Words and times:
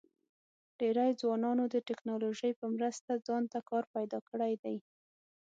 ډېری 0.79 1.09
ځوانانو 1.21 1.63
د 1.73 1.75
ټیکنالوژۍ 1.87 2.51
په 2.59 2.65
مرسته 2.75 3.11
ځان 3.27 3.43
ته 3.51 3.59
کار 3.69 3.83
پیدا 3.95 4.19
کړی 4.29 4.53
دی. 4.63 4.77